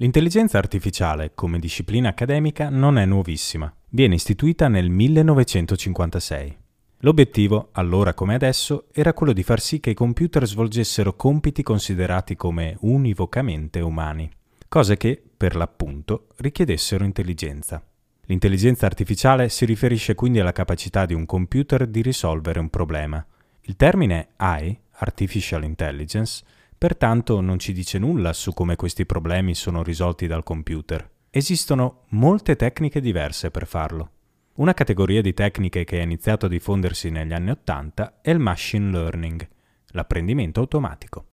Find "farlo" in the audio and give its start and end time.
33.66-34.10